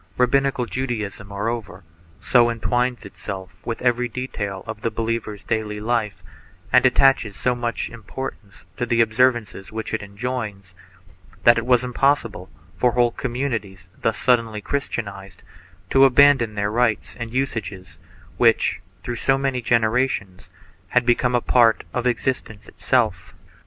[0.17, 1.83] Rabbinical Judaism, moreover,
[2.23, 6.23] so entwines itself with every detail of the believer's daily life,
[6.73, 10.73] and attaches so much importance to the observances which it enjoins,
[11.43, 15.43] that it was impossible for whole communities thus suddenly Christianized,
[15.91, 17.99] to abandon the rites and usages
[18.37, 20.49] which, through so many generations,
[20.87, 23.35] had become a part of exist ence itself.